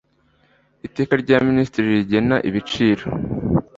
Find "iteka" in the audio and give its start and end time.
0.87-1.13